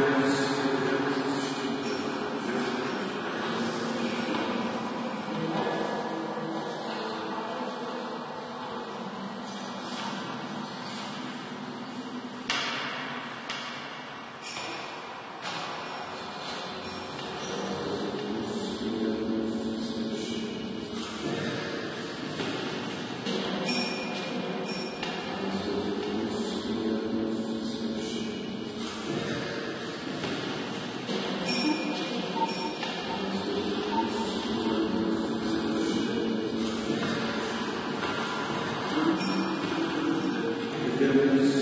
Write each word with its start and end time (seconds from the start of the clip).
Amen. 0.00 0.27
forgiveness 40.98 41.57